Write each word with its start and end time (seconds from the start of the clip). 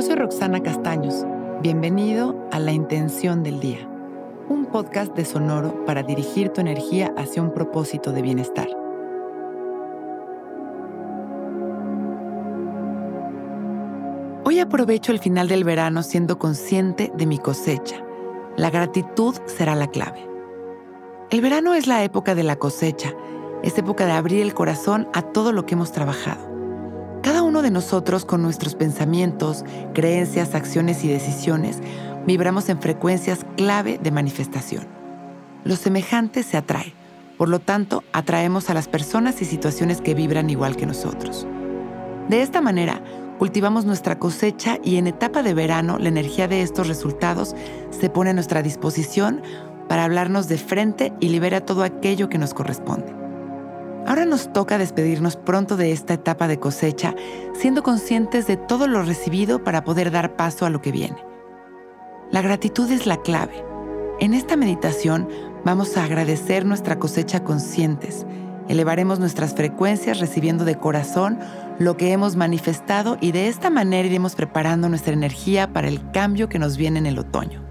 Yo 0.00 0.06
soy 0.06 0.16
Roxana 0.16 0.62
Castaños. 0.62 1.26
Bienvenido 1.60 2.48
a 2.52 2.58
La 2.58 2.72
Intención 2.72 3.42
del 3.42 3.60
Día, 3.60 3.86
un 4.48 4.64
podcast 4.64 5.14
de 5.14 5.26
Sonoro 5.26 5.84
para 5.84 6.02
dirigir 6.02 6.48
tu 6.48 6.62
energía 6.62 7.12
hacia 7.18 7.42
un 7.42 7.52
propósito 7.52 8.10
de 8.10 8.22
bienestar. 8.22 8.66
Hoy 14.46 14.58
aprovecho 14.58 15.12
el 15.12 15.18
final 15.18 15.48
del 15.48 15.64
verano 15.64 16.02
siendo 16.02 16.38
consciente 16.38 17.12
de 17.14 17.26
mi 17.26 17.36
cosecha. 17.36 18.02
La 18.56 18.70
gratitud 18.70 19.36
será 19.44 19.74
la 19.74 19.88
clave. 19.88 20.26
El 21.28 21.42
verano 21.42 21.74
es 21.74 21.86
la 21.86 22.02
época 22.04 22.34
de 22.34 22.44
la 22.44 22.56
cosecha, 22.56 23.12
es 23.62 23.76
época 23.76 24.06
de 24.06 24.12
abrir 24.12 24.40
el 24.40 24.54
corazón 24.54 25.10
a 25.12 25.20
todo 25.20 25.52
lo 25.52 25.66
que 25.66 25.74
hemos 25.74 25.92
trabajado. 25.92 26.49
De 27.60 27.70
nosotros 27.70 28.24
con 28.24 28.40
nuestros 28.40 28.74
pensamientos, 28.74 29.66
creencias, 29.92 30.54
acciones 30.54 31.04
y 31.04 31.08
decisiones 31.08 31.78
vibramos 32.26 32.70
en 32.70 32.80
frecuencias 32.80 33.44
clave 33.58 33.98
de 34.02 34.10
manifestación. 34.10 34.86
Lo 35.64 35.76
semejante 35.76 36.42
se 36.42 36.56
atrae, 36.56 36.94
por 37.36 37.50
lo 37.50 37.58
tanto 37.58 38.02
atraemos 38.14 38.70
a 38.70 38.74
las 38.74 38.88
personas 38.88 39.42
y 39.42 39.44
situaciones 39.44 40.00
que 40.00 40.14
vibran 40.14 40.48
igual 40.48 40.74
que 40.74 40.86
nosotros. 40.86 41.46
De 42.30 42.40
esta 42.40 42.62
manera, 42.62 43.02
cultivamos 43.38 43.84
nuestra 43.84 44.18
cosecha 44.18 44.78
y 44.82 44.96
en 44.96 45.06
etapa 45.06 45.42
de 45.42 45.52
verano 45.52 45.98
la 45.98 46.08
energía 46.08 46.48
de 46.48 46.62
estos 46.62 46.88
resultados 46.88 47.54
se 47.90 48.08
pone 48.08 48.30
a 48.30 48.34
nuestra 48.34 48.62
disposición 48.62 49.42
para 49.86 50.04
hablarnos 50.04 50.48
de 50.48 50.56
frente 50.56 51.12
y 51.20 51.28
libera 51.28 51.60
todo 51.60 51.82
aquello 51.82 52.30
que 52.30 52.38
nos 52.38 52.54
corresponde. 52.54 53.19
Ahora 54.06 54.24
nos 54.24 54.52
toca 54.52 54.78
despedirnos 54.78 55.36
pronto 55.36 55.76
de 55.76 55.92
esta 55.92 56.14
etapa 56.14 56.48
de 56.48 56.58
cosecha, 56.58 57.14
siendo 57.52 57.82
conscientes 57.82 58.46
de 58.46 58.56
todo 58.56 58.88
lo 58.88 59.02
recibido 59.02 59.62
para 59.62 59.84
poder 59.84 60.10
dar 60.10 60.36
paso 60.36 60.66
a 60.66 60.70
lo 60.70 60.80
que 60.80 60.92
viene. 60.92 61.24
La 62.30 62.42
gratitud 62.42 62.90
es 62.90 63.06
la 63.06 63.20
clave. 63.22 63.64
En 64.18 64.34
esta 64.34 64.56
meditación 64.56 65.28
vamos 65.64 65.96
a 65.96 66.04
agradecer 66.04 66.64
nuestra 66.64 66.98
cosecha 66.98 67.44
conscientes, 67.44 68.26
elevaremos 68.68 69.18
nuestras 69.18 69.54
frecuencias 69.54 70.20
recibiendo 70.20 70.64
de 70.64 70.76
corazón 70.76 71.38
lo 71.78 71.96
que 71.96 72.12
hemos 72.12 72.36
manifestado 72.36 73.18
y 73.20 73.32
de 73.32 73.48
esta 73.48 73.68
manera 73.70 74.06
iremos 74.06 74.36
preparando 74.36 74.88
nuestra 74.88 75.12
energía 75.12 75.72
para 75.72 75.88
el 75.88 76.10
cambio 76.12 76.48
que 76.48 76.58
nos 76.58 76.76
viene 76.76 76.98
en 77.00 77.06
el 77.06 77.18
otoño. 77.18 77.62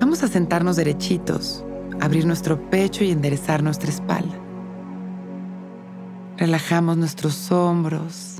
Vamos 0.00 0.22
a 0.22 0.28
sentarnos 0.28 0.76
derechitos, 0.76 1.64
abrir 2.04 2.26
nuestro 2.26 2.60
pecho 2.70 3.02
y 3.02 3.10
enderezar 3.10 3.62
nuestra 3.62 3.88
espalda. 3.88 4.34
Relajamos 6.36 6.98
nuestros 6.98 7.50
hombros 7.50 8.36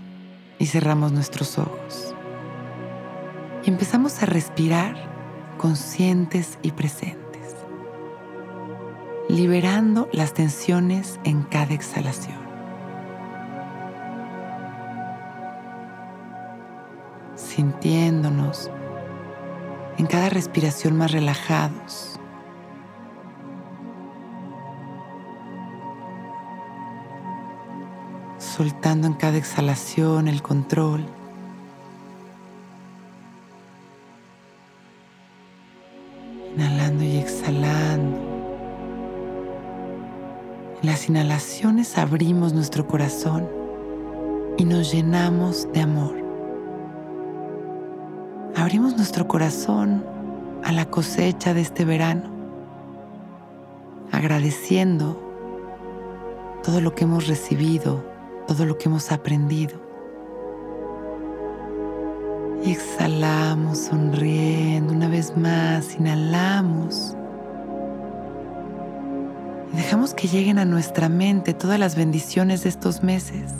y 0.58 0.66
cerramos 0.66 1.12
nuestros 1.12 1.58
ojos. 1.58 2.14
Y 3.64 3.70
empezamos 3.70 4.22
a 4.22 4.26
respirar 4.26 4.96
conscientes 5.56 6.58
y 6.60 6.72
presentes, 6.72 7.56
liberando 9.30 10.10
las 10.12 10.34
tensiones 10.34 11.18
en 11.24 11.42
cada 11.42 11.72
exhalación. 11.72 12.44
Sintiéndonos 17.34 18.70
en 19.96 20.06
cada 20.06 20.28
respiración 20.28 20.98
más 20.98 21.12
relajados. 21.12 22.20
Soltando 28.38 29.06
en 29.06 29.14
cada 29.14 29.36
exhalación 29.36 30.28
el 30.28 30.42
control. 30.42 31.04
Inhalando 36.54 37.04
y 37.04 37.16
exhalando. 37.16 38.18
En 40.82 40.86
las 40.86 41.08
inhalaciones 41.08 41.96
abrimos 41.98 42.52
nuestro 42.52 42.86
corazón 42.86 43.48
y 44.58 44.64
nos 44.64 44.92
llenamos 44.92 45.66
de 45.72 45.80
amor 45.80 46.24
abrimos 48.64 48.96
nuestro 48.96 49.28
corazón 49.28 50.04
a 50.62 50.72
la 50.72 50.86
cosecha 50.86 51.52
de 51.52 51.60
este 51.60 51.84
verano, 51.84 52.30
agradeciendo 54.10 55.20
todo 56.62 56.80
lo 56.80 56.94
que 56.94 57.04
hemos 57.04 57.26
recibido, 57.26 58.02
todo 58.46 58.66
lo 58.66 58.78
que 58.78 58.88
hemos 58.88 59.12
aprendido. 59.12 59.80
Y 62.64 62.72
exhalamos 62.72 63.78
sonriendo 63.78 64.92
una 64.92 65.08
vez 65.08 65.36
más, 65.36 65.96
inhalamos. 65.96 67.16
Y 69.72 69.76
dejamos 69.76 70.14
que 70.14 70.28
lleguen 70.28 70.58
a 70.58 70.64
nuestra 70.64 71.08
mente 71.08 71.52
todas 71.52 71.78
las 71.78 71.94
bendiciones 71.94 72.62
de 72.62 72.70
estos 72.70 73.02
meses. 73.02 73.52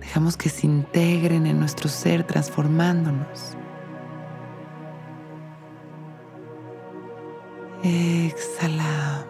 Dejamos 0.00 0.36
que 0.36 0.48
se 0.48 0.66
integren 0.66 1.46
en 1.46 1.60
nuestro 1.60 1.88
ser 1.88 2.24
transformándonos. 2.24 3.56
Exhalamos. 7.82 9.26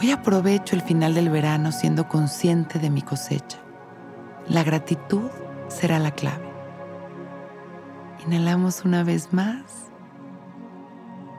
Hoy 0.00 0.12
aprovecho 0.12 0.76
el 0.76 0.82
final 0.82 1.12
del 1.14 1.28
verano 1.28 1.72
siendo 1.72 2.08
consciente 2.08 2.78
de 2.78 2.88
mi 2.88 3.02
cosecha. 3.02 3.58
La 4.46 4.62
gratitud 4.62 5.28
será 5.66 5.98
la 5.98 6.12
clave. 6.12 6.48
Inhalamos 8.24 8.84
una 8.84 9.02
vez 9.02 9.32
más, 9.32 9.90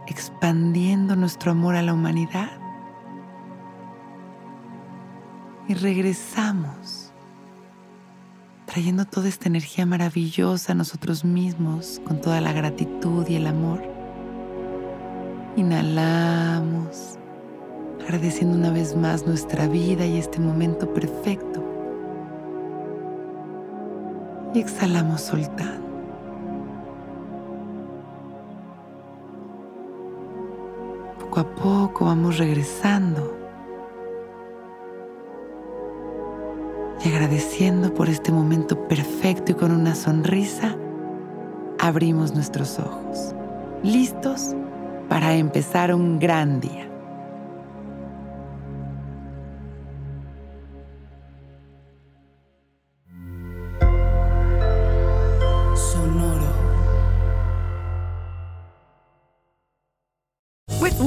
expandiendo 0.08 1.16
nuestro 1.16 1.52
amor 1.52 1.78
a 1.78 1.82
la 1.82 1.94
humanidad 1.94 2.52
y 5.70 5.76
regresamos, 5.76 7.14
trayendo 8.66 9.06
toda 9.06 9.30
esta 9.30 9.48
energía 9.48 9.86
maravillosa 9.86 10.74
a 10.74 10.76
nosotros 10.76 11.24
mismos 11.24 12.02
con 12.06 12.20
toda 12.20 12.42
la 12.42 12.52
gratitud 12.52 13.26
y 13.30 13.36
el 13.36 13.48
amor. 13.48 13.82
Inhalamos, 15.56 17.19
agradeciendo 18.10 18.58
una 18.58 18.72
vez 18.72 18.96
más 18.96 19.28
nuestra 19.28 19.68
vida 19.68 20.04
y 20.04 20.18
este 20.18 20.40
momento 20.40 20.92
perfecto. 20.92 21.64
Y 24.52 24.62
exhalamos 24.62 25.22
soltando. 25.22 25.88
Poco 31.20 31.40
a 31.40 31.56
poco 31.56 32.06
vamos 32.06 32.40
regresando 32.40 33.38
y 37.06 37.10
agradeciendo 37.10 37.94
por 37.94 38.10
este 38.10 38.32
momento 38.32 38.88
perfecto 38.88 39.52
y 39.52 39.56
con 39.56 39.72
una 39.72 39.94
sonrisa, 39.94 40.76
abrimos 41.78 42.34
nuestros 42.34 42.80
ojos, 42.80 43.36
listos 43.84 44.56
para 45.08 45.36
empezar 45.36 45.94
un 45.94 46.18
gran 46.18 46.60
día. 46.60 46.89